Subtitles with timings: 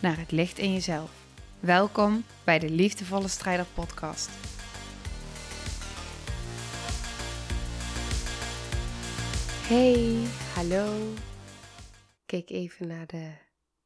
[0.00, 1.10] naar het licht in jezelf.
[1.60, 4.30] Welkom bij de Liefdevolle Strijder Podcast.
[9.68, 11.12] Hey, hallo.
[12.26, 13.32] Kijk even naar de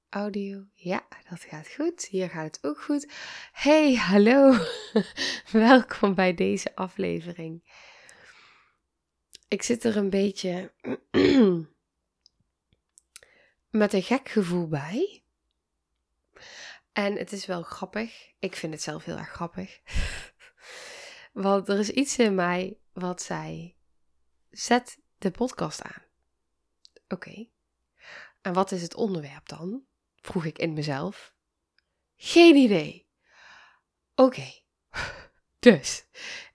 [0.09, 0.65] audio.
[0.75, 2.07] Ja, dat gaat goed.
[2.07, 3.13] Hier gaat het ook goed.
[3.53, 4.55] Hey, hallo.
[5.53, 7.63] Welkom bij deze aflevering.
[9.49, 10.73] Ik zit er een beetje
[13.71, 15.24] met een gek gevoel bij.
[16.95, 18.33] En het is wel grappig.
[18.39, 19.81] Ik vind het zelf heel erg grappig.
[21.33, 23.77] Want er is iets in mij wat zei:
[24.51, 26.03] zet de podcast aan.
[27.09, 27.49] Oké.
[28.41, 29.83] En wat is het onderwerp dan?
[30.21, 31.35] Vroeg ik in mezelf.
[32.17, 33.09] Geen idee.
[34.15, 34.53] Oké.
[35.59, 36.05] Dus,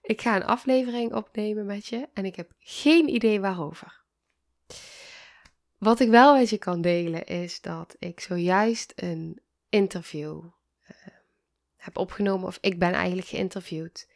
[0.02, 4.04] ik ga een aflevering opnemen met je en ik heb geen idee waarover.
[5.78, 10.96] Wat ik wel met je kan delen is dat ik zojuist een interview uh,
[11.76, 14.08] heb opgenomen, of ik ben eigenlijk geïnterviewd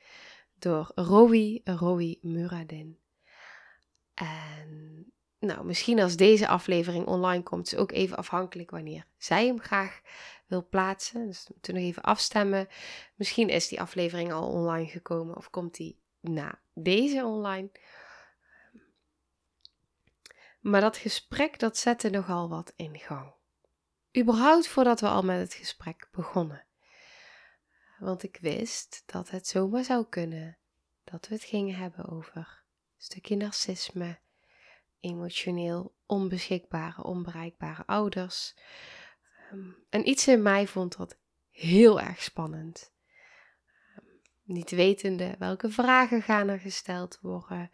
[0.58, 2.98] door Rowie, Rowie Muradin.
[4.14, 4.94] En
[5.38, 10.00] nou, misschien als deze aflevering online komt, is ook even afhankelijk wanneer zij hem graag
[10.46, 11.26] wil plaatsen.
[11.26, 12.68] Dus moeten we nog even afstemmen.
[13.14, 17.70] Misschien is die aflevering al online gekomen of komt die na deze online.
[20.60, 23.32] Maar dat gesprek, dat zette nogal wat in gang.
[24.18, 26.66] Überhaupt voordat we al met het gesprek begonnen.
[27.98, 30.58] Want ik wist dat het zomaar zou kunnen
[31.04, 34.18] dat we het gingen hebben over een stukje narcisme,
[35.00, 38.54] emotioneel onbeschikbare, onbereikbare ouders.
[39.50, 41.18] Ehm, en iets in mij vond dat
[41.50, 42.92] heel erg spannend.
[43.94, 44.06] Ehm,
[44.42, 47.70] niet wetende welke vragen gaan er gesteld worden.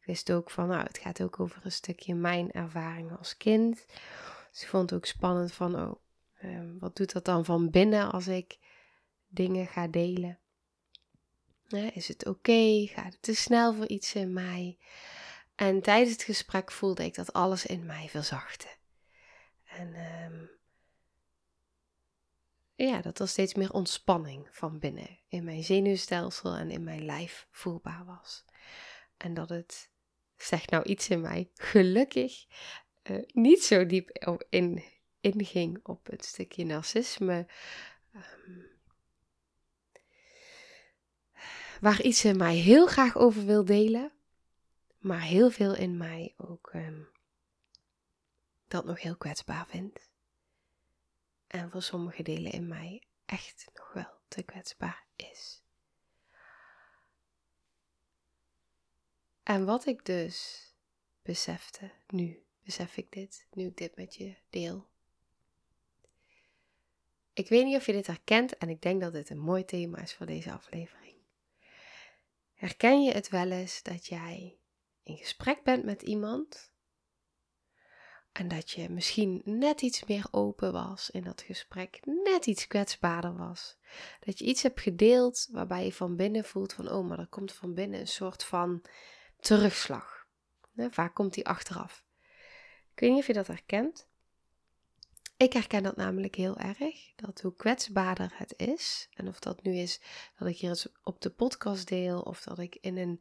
[0.00, 3.86] Ik wist ook van, nou, het gaat ook over een stukje mijn ervaring als kind.
[4.52, 5.94] Dus ik vond het ook spannend van, oh,
[6.38, 8.58] ehm, wat doet dat dan van binnen als ik
[9.28, 10.36] dingen ga delen?
[11.92, 12.86] is het oké?
[12.86, 14.78] Gaat het te snel voor iets in mij?
[15.54, 18.68] En tijdens het gesprek voelde ik dat alles in mij verzachtte.
[19.64, 20.50] En um,
[22.74, 27.46] ja, dat er steeds meer ontspanning van binnen in mijn zenuwstelsel en in mijn lijf
[27.50, 28.44] voelbaar was.
[29.16, 29.90] En dat het,
[30.36, 32.46] zegt nou iets in mij, gelukkig
[33.02, 34.10] uh, niet zo diep
[34.48, 34.82] in,
[35.20, 37.46] inging op het stukje narcisme.
[38.14, 38.70] Um,
[41.80, 44.12] waar iets in mij heel graag over wil delen,
[44.98, 47.08] maar heel veel in mij ook um,
[48.68, 50.10] dat nog heel kwetsbaar vindt.
[51.46, 55.62] En voor sommige delen in mij echt nog wel te kwetsbaar is.
[59.42, 60.66] En wat ik dus
[61.22, 64.90] besefte, nu besef ik dit, nu ik dit met je deel.
[67.32, 69.98] Ik weet niet of je dit herkent en ik denk dat dit een mooi thema
[69.98, 71.16] is voor deze aflevering.
[72.54, 74.56] Herken je het wel eens dat jij
[75.02, 76.72] in gesprek bent met iemand
[78.32, 83.36] en dat je misschien net iets meer open was in dat gesprek, net iets kwetsbaarder
[83.36, 83.76] was.
[84.20, 87.52] Dat je iets hebt gedeeld waarbij je van binnen voelt van, oh, maar er komt
[87.52, 88.82] van binnen een soort van
[89.40, 90.26] terugslag.
[90.76, 92.04] vaak komt die achteraf.
[92.94, 94.06] Ik weet niet of je dat herkent.
[95.36, 99.76] Ik herken dat namelijk heel erg, dat hoe kwetsbaarder het is, en of dat nu
[99.76, 100.00] is
[100.38, 103.20] dat ik hier op de podcast deel, of dat ik in een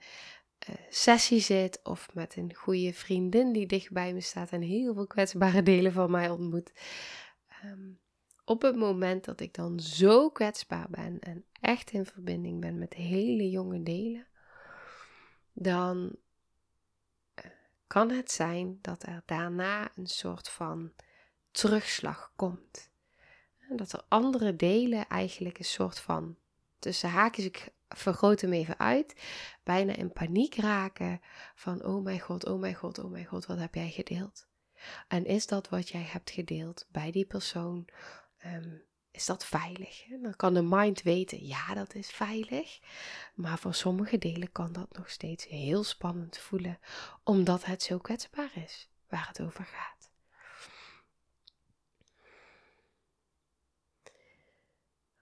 [0.69, 4.93] uh, sessie zit, of met een goede vriendin die dicht bij me staat en heel
[4.93, 6.71] veel kwetsbare delen van mij ontmoet.
[7.65, 7.99] Um,
[8.45, 12.93] op het moment dat ik dan zo kwetsbaar ben en echt in verbinding ben met
[12.93, 14.27] hele jonge delen,
[15.53, 16.20] dan eh,
[17.91, 20.91] kan het zijn dat er daarna een soort van
[21.51, 22.89] terugslag komt.
[23.69, 26.37] Dat er andere delen eigenlijk een soort van,
[26.79, 29.15] tussen haakjes, ik vergroot hem even uit,
[29.63, 31.21] bijna in paniek raken
[31.55, 34.47] van, oh mijn god, oh mijn god, oh mijn god, wat heb jij gedeeld?
[35.07, 37.87] En is dat wat jij hebt gedeeld bij die persoon,
[38.37, 38.75] ehm,
[39.11, 40.05] is dat veilig?
[40.21, 42.79] Dan kan de mind weten, ja, dat is veilig.
[43.33, 46.79] Maar voor sommige delen kan dat nog steeds heel spannend voelen,
[47.23, 50.01] omdat het zo kwetsbaar is waar het over gaat.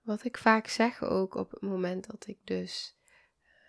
[0.09, 2.95] wat ik vaak zeg ook op het moment dat ik dus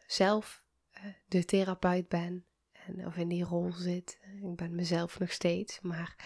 [0.07, 0.63] zelf
[0.95, 4.19] uh, de therapeut ben en of in die rol zit.
[4.43, 6.17] Ik ben mezelf nog steeds, maar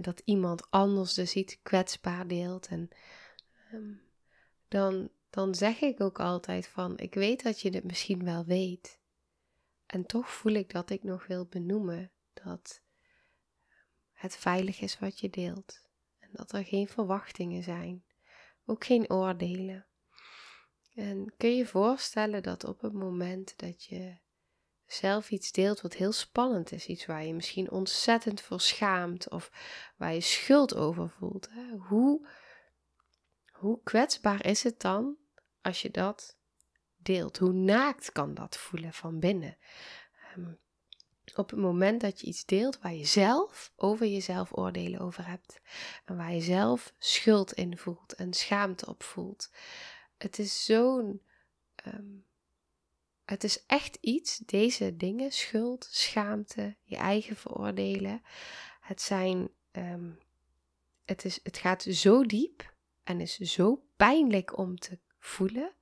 [0.00, 2.66] dat iemand anders dus iets kwetsbaar deelt.
[2.66, 2.88] En
[3.72, 4.00] um,
[4.68, 9.00] dan, dan zeg ik ook altijd van, ik weet dat je het misschien wel weet.
[9.86, 12.82] En toch voel ik dat ik nog wil benoemen dat
[14.12, 15.82] het veilig is wat je deelt.
[16.18, 18.04] En dat er geen verwachtingen zijn.
[18.64, 19.86] Ook geen oordelen.
[20.94, 24.16] En kun je je voorstellen dat op het moment dat je
[24.86, 29.50] zelf iets deelt wat heel spannend is, iets waar je misschien ontzettend voor schaamt of
[29.96, 31.76] waar je schuld over voelt, hè?
[31.76, 32.28] Hoe,
[33.58, 35.16] hoe kwetsbaar is het dan
[35.62, 36.36] als je dat
[36.96, 37.38] deelt?
[37.38, 39.56] Hoe naakt kan dat voelen van binnen?
[40.30, 40.52] Ehm,
[41.34, 45.60] op het moment dat je iets deelt waar je zelf over jezelf oordelen over hebt
[46.04, 49.50] en waar je zelf schuld in voelt en schaamte op voelt.
[50.16, 51.22] Het is zo'n.
[51.74, 52.14] Ehm,
[53.24, 58.22] het is echt iets, deze dingen, schuld, schaamte, je eigen veroordelen.
[58.80, 59.48] Het zijn.
[59.70, 60.10] Ehm,
[61.04, 62.74] het, is, het gaat zo diep
[63.06, 65.74] en is zo pijnlijk om te voelen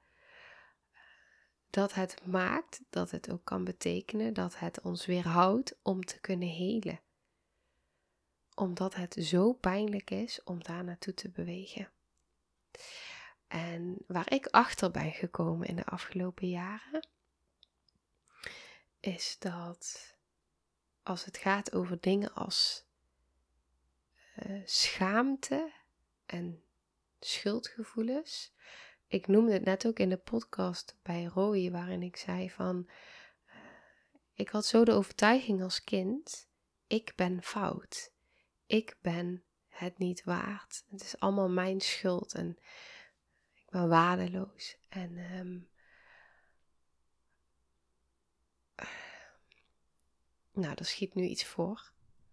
[1.71, 6.49] dat het maakt dat het ook kan betekenen dat het ons weerhoudt om te kunnen
[6.49, 7.01] helen.
[8.55, 11.91] Omdat het zo pijnlijk is om daar naartoe te bewegen.
[13.47, 17.09] En waar ik achter ben gekomen in de afgelopen jaren,
[19.01, 20.15] is dat
[21.03, 22.85] als het gaat over dingen als
[24.47, 25.73] uh, schaamte
[26.27, 26.64] en
[27.27, 28.55] schuldgevoelens,
[29.07, 32.89] ik noemde het net ook in de podcast bij Roy, waarin ik zei van,
[33.47, 33.55] uh,
[34.35, 36.49] ik had zo de overtuiging als kind,
[36.87, 38.13] ik ben fout.
[38.67, 40.85] Ik ben het niet waard.
[40.91, 42.59] Het is allemaal mijn schuld en
[43.55, 44.77] ik ben waardeloos.
[44.89, 45.69] En um,
[50.53, 51.93] nou, er schiet nu iets voor.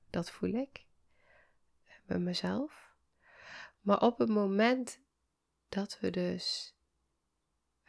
[0.09, 0.85] Dat voel ik
[2.05, 2.90] bij mezelf.
[3.81, 4.99] Maar op het moment
[5.69, 6.75] dat we dus,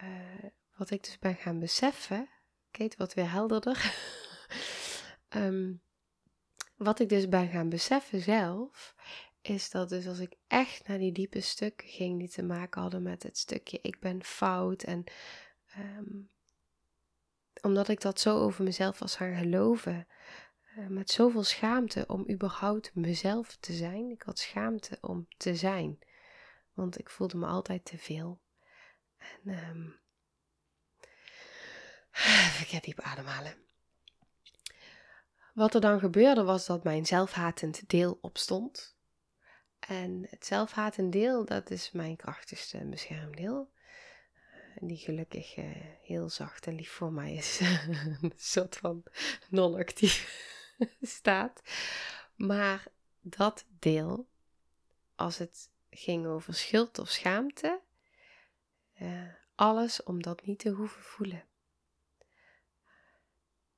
[0.03, 0.45] uh,
[0.77, 2.29] wat ik dus ben gaan beseffen,
[2.71, 3.95] kijk wat weer helderder,
[5.29, 5.83] um,
[6.77, 8.95] wat ik dus ben gaan beseffen zelf,
[9.41, 13.03] is dat dus als ik echt naar die diepe stukken ging die te maken hadden
[13.03, 15.05] met het stukje ik ben fout en
[15.79, 16.31] um,
[17.61, 20.07] omdat ik dat zo over mezelf was gaan geloven,
[20.79, 24.11] uh, met zoveel schaamte om überhaupt mezelf te zijn.
[24.11, 25.99] Ik had schaamte om te zijn
[26.75, 28.41] want ik voelde me altijd te veel.
[29.19, 30.01] En um,
[32.61, 33.55] even diep ademhalen.
[35.55, 38.97] Wat er dan gebeurde was dat mijn zelfhatend deel opstond.
[39.79, 43.71] En het zelfhatend deel, dat is mijn krachtigste beschermdeel.
[44.75, 45.65] En die gelukkig uh,
[46.03, 47.61] heel zacht en lief voor mij is.
[48.21, 49.03] een soort van
[49.49, 50.51] non-actief
[51.01, 51.63] staat.
[52.35, 52.87] Maar
[53.21, 54.29] dat deel,
[55.15, 57.81] als het ging over schuld of schaamte.
[59.01, 61.45] Uh, alles om dat niet te hoeven voelen.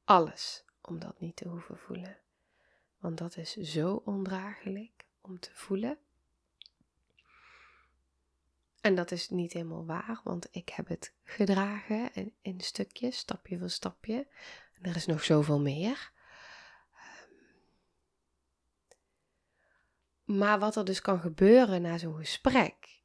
[0.05, 2.19] Alles om dat niet te hoeven voelen.
[2.99, 5.99] Want dat is zo ondraaglijk om te voelen.
[8.81, 13.71] En dat is niet helemaal waar, want ik heb het gedragen in stukjes, stapje voor
[13.71, 14.27] stapje.
[14.75, 16.13] En er is nog zoveel meer.
[20.25, 23.03] Maar wat er dus kan gebeuren na zo'n gesprek,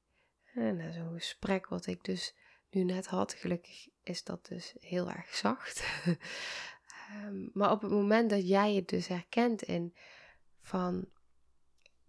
[0.53, 2.35] na zo'n gesprek wat ik dus
[2.69, 5.83] nu net had, gelukkig is dat dus heel erg zacht.
[7.09, 9.95] Ehm, maar op het moment dat jij het dus herkent in
[10.61, 11.07] van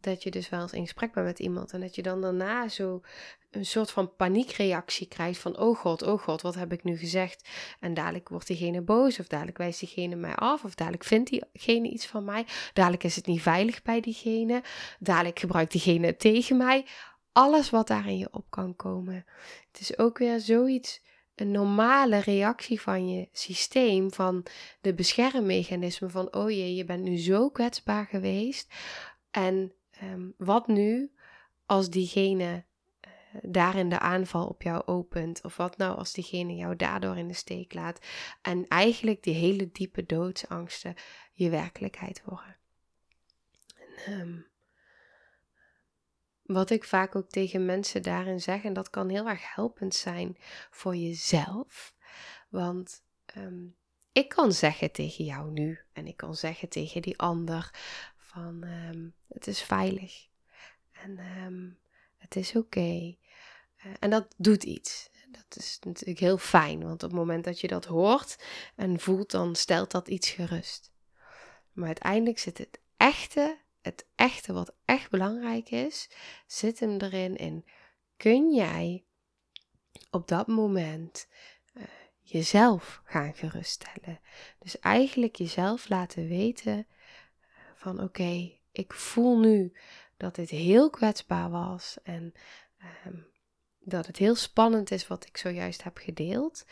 [0.01, 2.69] dat je dus wel eens in gesprek bent met iemand en dat je dan daarna
[2.69, 3.01] zo
[3.51, 7.49] een soort van paniekreactie krijgt van oh god, oh god, wat heb ik nu gezegd?
[7.81, 11.89] En dadelijk wordt diegene boos of dadelijk wijst diegene mij af of dadelijk vindt diegene
[11.89, 12.47] iets van mij.
[12.73, 14.63] Dadelijk is het niet veilig bij diegene.
[14.99, 16.87] Dadelijk gebruikt diegene tegen mij.
[17.33, 19.25] Alles wat daar in je op kan komen.
[19.73, 21.01] Het is ook weer zoiets
[21.35, 24.47] een normale reactie van je systeem, van
[24.81, 28.75] de beschermmechanisme van, oh jee, je bent nu zo kwetsbaar geweest.
[29.31, 31.13] En Ehm, wat nu
[31.67, 32.65] als diegene
[33.07, 33.11] uh,
[33.43, 35.45] daarin de aanval op jou opent?
[35.45, 38.07] Of wat nou als diegene jou daardoor in de steek laat?
[38.43, 40.95] En eigenlijk die hele diepe doodsangsten
[41.33, 42.57] je werkelijkheid worden.
[44.05, 44.47] En, um,
[46.43, 50.37] wat ik vaak ook tegen mensen daarin zeg, en dat kan heel erg helpend zijn
[50.71, 51.95] voor jezelf.
[52.49, 53.03] Want
[53.37, 53.77] um,
[54.13, 57.71] ik kan zeggen tegen jou nu en ik kan zeggen tegen die ander
[58.33, 58.65] van
[59.29, 60.29] het is veilig
[60.93, 61.19] en
[62.17, 63.17] het is oké.
[63.77, 65.11] Eh, en dat doet iets.
[65.29, 68.45] Dat is natuurlijk heel fijn, want op het moment dat je dat hoort
[68.77, 70.93] en voelt, dan stelt dat iets gerust.
[71.73, 76.11] Maar uiteindelijk zit het echte, het echte wat echt belangrijk is,
[76.47, 77.65] zit hem erin in
[78.17, 79.05] kun jij
[80.11, 81.29] op dat moment
[81.75, 81.83] uh,
[82.21, 84.21] jezelf gaan geruststellen.
[84.59, 87.00] Dus eigenlijk jezelf laten weten eh,
[87.81, 89.73] van oké, ik voel nu
[90.17, 92.33] dat dit heel kwetsbaar was en
[93.07, 93.27] um,
[93.79, 96.65] dat het heel spannend is wat ik zojuist heb gedeeld.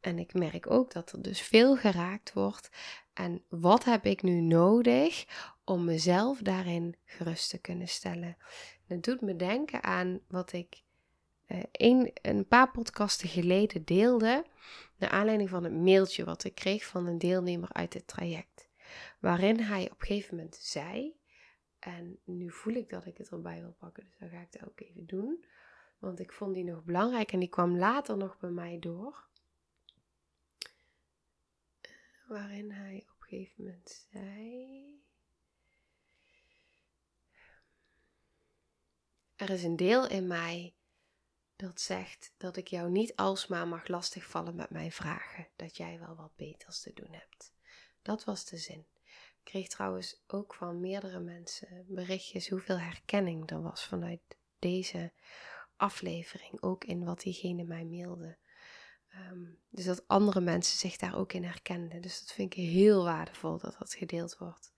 [0.00, 2.70] En ik merk ook dat er dus veel geraakt wordt.
[3.12, 5.26] En wat heb ik nu nodig
[5.64, 8.36] om mezelf daarin gerust te kunnen stellen?
[8.86, 10.82] Het doet me denken aan wat ik
[11.46, 14.44] uh, een, een paar podcasten geleden deelde.
[14.96, 18.65] Naar aanleiding van een mailtje wat ik kreeg van een deelnemer uit het traject.
[19.20, 21.20] Waarin hij op een gegeven moment zei.
[21.78, 24.68] En nu voel ik dat ik het erbij wil pakken, dus dan ga ik dat
[24.68, 25.44] ook even doen.
[25.98, 29.24] Want ik vond die nog belangrijk en die kwam later nog bij mij door.
[32.28, 35.04] Waarin hij op een gegeven moment zei.
[39.36, 40.74] Er is een deel in mij
[41.56, 46.14] dat zegt dat ik jou niet alsmaar mag lastigvallen met mijn vragen, dat jij wel
[46.14, 47.55] wat beters te doen hebt.
[48.06, 48.86] Dat was de zin.
[49.04, 54.20] Ik kreeg trouwens ook van meerdere mensen berichtjes hoeveel herkenning er was vanuit
[54.58, 55.12] deze
[55.76, 58.36] aflevering, ook in wat diegene mij mailde.
[59.08, 62.00] Ehm, dus dat andere mensen zich daar ook in herkenden.
[62.02, 64.72] Dus dat vind ik heel waardevol dat dat gedeeld wordt.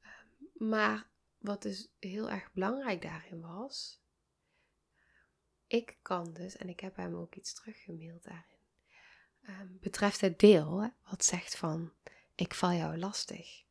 [0.00, 4.02] Ehm, maar wat dus heel erg belangrijk daarin was,
[5.66, 8.57] ik kan dus, en ik heb hem ook iets teruggemaild daarin,
[9.48, 11.92] um, betreft het deel wat zegt van,
[12.34, 13.62] ik val jou lastig.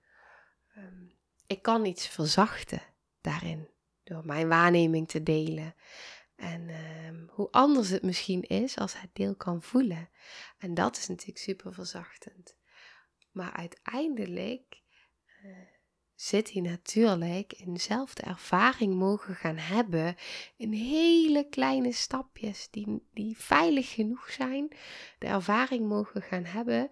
[1.48, 2.82] ik kan iets verzachten
[3.22, 3.70] daarin
[4.04, 5.76] door mijn waarneming te delen.
[6.36, 10.10] En ehm, hoe anders het misschien is als het deel kan voelen.
[10.58, 12.56] En dat is natuurlijk super verzachtend.
[13.32, 14.82] Maar uiteindelijk
[15.44, 15.58] uh,
[16.18, 20.16] zit hij natuurlijk in dezelfde ervaring mogen gaan hebben.
[20.56, 24.68] In hele kleine stapjes die, die veilig genoeg zijn.
[25.20, 26.90] De ervaring mogen gaan hebben.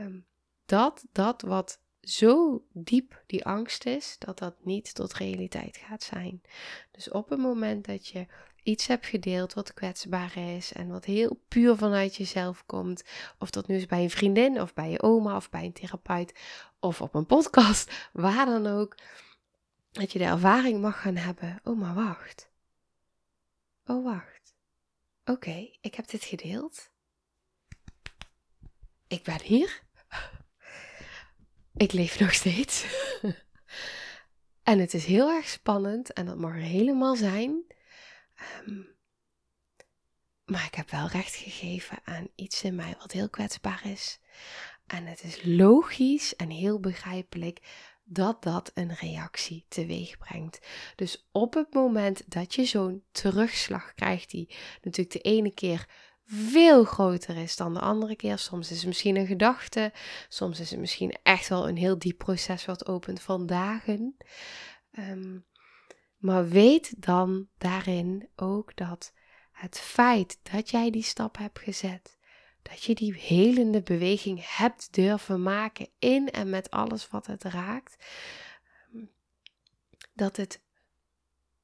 [0.00, 0.26] Um,
[0.66, 6.42] dat dat wat zo diep die angst is dat dat niet tot realiteit gaat zijn.
[6.90, 8.26] Dus op het moment dat je
[8.68, 13.02] iets hebt gedeeld wat kwetsbaar is en wat heel puur vanuit jezelf komt,
[13.38, 16.38] of dat nu is bij een vriendin of bij je oma of bij een therapeut
[16.80, 18.94] of op een podcast, waar dan ook,
[19.90, 21.60] dat je de ervaring mag gaan hebben.
[21.64, 22.50] Oh, maar wacht.
[23.86, 24.54] Oh, wacht.
[25.24, 26.90] Oké, ik heb dit gedeeld.
[29.06, 29.82] Ik ben hier.
[31.76, 32.84] Ik leef nog steeds.
[34.70, 37.76] en het is heel erg spannend en dat mag er helemaal zijn.
[38.38, 38.82] Ehm,
[40.44, 44.20] maar ik heb wel recht gegeven aan iets in mij wat heel kwetsbaar is.
[44.86, 47.60] En het is logisch en heel begrijpelijk
[48.04, 50.66] dat dat een reactie teweeg brengt.
[50.96, 55.86] Dus op het moment dat je zo'n terugslag krijgt, die natuurlijk de ene keer
[56.24, 58.38] veel groter is dan de andere keer.
[58.38, 59.92] Soms is het misschien een gedachte,
[60.28, 64.16] soms is het misschien echt wel een heel diep proces wat opent van dagen.
[64.90, 65.38] Ehm,
[66.18, 69.12] maar weet dan daarin ook dat
[69.52, 72.18] het feit dat jij die stap hebt gezet,
[72.62, 77.96] dat je die helende beweging hebt durven maken in en met alles wat het raakt,
[80.12, 80.60] dat het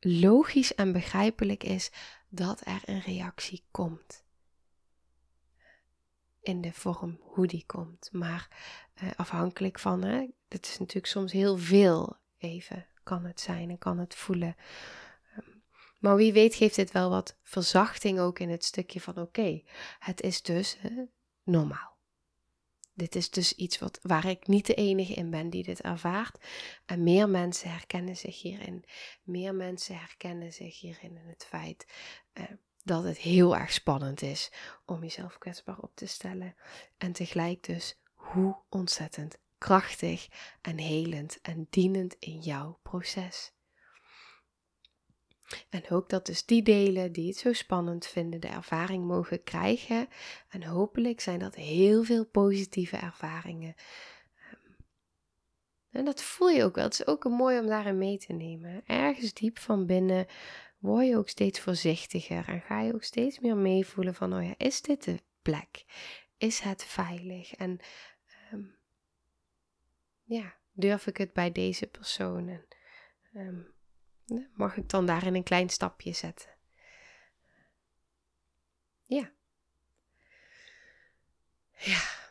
[0.00, 1.90] logisch en begrijpelijk is
[2.28, 4.24] dat er een reactie komt
[6.44, 8.08] in de vorm hoe die komt.
[8.12, 8.48] Maar
[9.02, 13.78] uh, afhankelijk van, hè, het is natuurlijk soms heel veel even, kan het zijn en
[13.78, 14.56] kan het voelen.
[15.36, 15.48] Ehm,
[15.98, 19.62] maar wie weet geeft dit wel wat verzachting ook in het stukje van oké,
[19.98, 20.78] het is dus
[21.42, 21.94] normaal.
[22.96, 26.38] Dit is dus iets wat, waar ik niet de enige in ben die dit ervaart.
[26.86, 28.84] En meer mensen herkennen zich hierin.
[29.22, 31.86] Meer mensen herkennen zich hierin in het feit
[32.34, 32.44] uh,
[32.82, 34.52] dat het heel erg spannend is
[34.84, 36.56] om jezelf kwetsbaar op te stellen.
[36.96, 40.28] En tegelijk dus hoe ontzettend krachtig
[40.60, 43.52] en helend en dienend in jouw proces.
[45.68, 50.08] En ook dat dus die delen die het zo spannend vinden, de ervaring mogen krijgen.
[50.48, 53.74] En hopelijk zijn dat heel veel positieve ervaringen.
[54.36, 54.72] Ehm,
[55.90, 56.84] en dat voel je ook wel.
[56.84, 58.82] Het is ook mooi om daarin mee te nemen.
[58.86, 60.26] Ergens diep van binnen
[60.78, 64.54] word je ook steeds voorzichtiger en ga je ook steeds meer meevoelen van, oh ja,
[64.56, 65.84] is dit de plek?
[66.38, 67.54] Is het veilig?
[67.54, 67.80] En
[70.34, 72.48] ja, durf ik het bij deze persoon?
[72.48, 72.66] En,
[73.34, 73.74] um,
[74.54, 76.50] mag ik dan daarin een klein stapje zetten?
[79.02, 79.32] Ja.
[81.76, 82.22] Ja.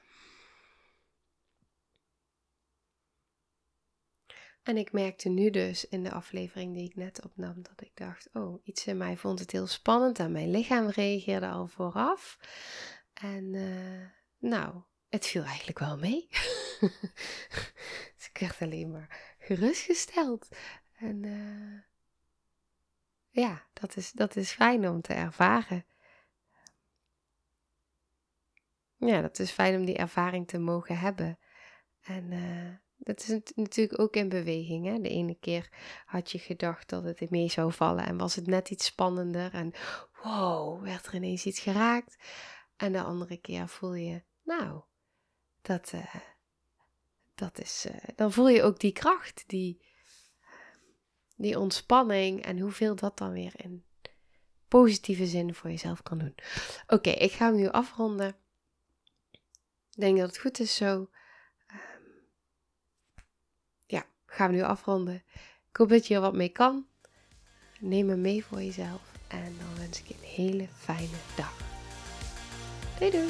[4.63, 8.29] En ik merkte nu dus in de aflevering die ik net opnam dat ik dacht:
[8.33, 12.39] oh, iets in mij vond het heel spannend en mijn lichaam reageerde al vooraf.
[13.13, 14.05] En uh,
[14.37, 16.27] nou, het viel eigenlijk wel mee.
[18.15, 20.47] dus ik werd alleen maar gerustgesteld.
[20.93, 21.79] En uh,
[23.29, 25.85] ja, dat is, dat is fijn om te ervaren.
[28.95, 31.39] Ja, dat is fijn om die ervaring te mogen hebben.
[32.01, 34.85] En uh, dat is natuurlijk ook in beweging.
[34.85, 34.99] Hè?
[34.99, 35.69] De ene keer
[36.05, 39.53] had je gedacht dat het mee zou vallen en was het net iets spannender.
[39.53, 39.73] En
[40.23, 42.17] wow, werd er ineens iets geraakt.
[42.75, 44.81] En de andere keer voel je, nou,
[45.61, 46.15] dat, uh,
[47.35, 49.85] dat is, uh, dan voel je ook die kracht, die,
[51.35, 53.83] die ontspanning en hoeveel dat dan weer in
[54.67, 56.35] positieve zin voor jezelf kan doen.
[56.87, 58.35] Oké, ik ga hem nu afronden.
[59.91, 61.09] Ik denk dat het goed is zo.
[64.33, 65.23] gaan we nu afronden.
[65.69, 66.85] Ik hoop dat je er wat mee kan.
[67.79, 69.01] Neem me mee voor jezelf.
[69.27, 71.57] En dan wens ik je een hele fijne dag.
[72.99, 73.29] Doei doei.